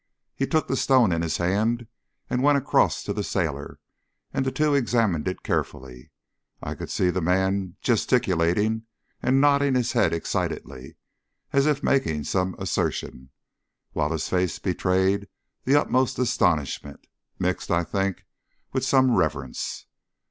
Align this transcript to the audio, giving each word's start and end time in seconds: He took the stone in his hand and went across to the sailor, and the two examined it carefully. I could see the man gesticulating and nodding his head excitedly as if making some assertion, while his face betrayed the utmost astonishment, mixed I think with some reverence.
He 0.33 0.47
took 0.47 0.67
the 0.67 0.75
stone 0.75 1.11
in 1.11 1.21
his 1.21 1.37
hand 1.37 1.85
and 2.27 2.41
went 2.41 2.57
across 2.57 3.03
to 3.03 3.13
the 3.13 3.23
sailor, 3.23 3.77
and 4.33 4.43
the 4.43 4.51
two 4.51 4.73
examined 4.73 5.27
it 5.27 5.43
carefully. 5.43 6.09
I 6.59 6.73
could 6.73 6.89
see 6.89 7.11
the 7.11 7.21
man 7.21 7.75
gesticulating 7.81 8.87
and 9.21 9.39
nodding 9.39 9.75
his 9.75 9.91
head 9.91 10.11
excitedly 10.11 10.95
as 11.53 11.67
if 11.67 11.83
making 11.83 12.23
some 12.23 12.55
assertion, 12.57 13.29
while 13.93 14.11
his 14.11 14.27
face 14.27 14.57
betrayed 14.57 15.27
the 15.65 15.75
utmost 15.75 16.17
astonishment, 16.17 17.05
mixed 17.37 17.69
I 17.69 17.83
think 17.83 18.25
with 18.73 18.83
some 18.83 19.15
reverence. 19.15 19.85